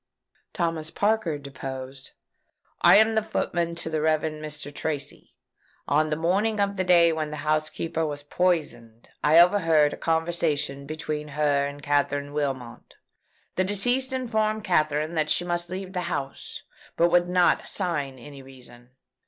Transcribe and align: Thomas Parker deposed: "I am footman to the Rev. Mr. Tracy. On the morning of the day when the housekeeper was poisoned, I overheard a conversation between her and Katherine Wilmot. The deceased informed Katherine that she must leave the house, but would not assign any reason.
Thomas 0.51 0.89
Parker 0.89 1.37
deposed: 1.37 2.13
"I 2.81 2.95
am 2.95 3.21
footman 3.23 3.75
to 3.75 3.87
the 3.87 4.01
Rev. 4.01 4.21
Mr. 4.21 4.73
Tracy. 4.73 5.35
On 5.87 6.09
the 6.09 6.15
morning 6.15 6.59
of 6.59 6.75
the 6.75 6.83
day 6.83 7.13
when 7.13 7.29
the 7.29 7.45
housekeeper 7.45 8.03
was 8.03 8.23
poisoned, 8.23 9.11
I 9.23 9.37
overheard 9.37 9.93
a 9.93 9.97
conversation 9.97 10.87
between 10.87 11.27
her 11.37 11.67
and 11.67 11.83
Katherine 11.83 12.33
Wilmot. 12.33 12.95
The 13.57 13.63
deceased 13.63 14.11
informed 14.11 14.63
Katherine 14.63 15.13
that 15.13 15.29
she 15.29 15.45
must 15.45 15.69
leave 15.69 15.93
the 15.93 16.01
house, 16.09 16.63
but 16.97 17.11
would 17.11 17.29
not 17.29 17.65
assign 17.65 18.17
any 18.17 18.41
reason. 18.41 18.95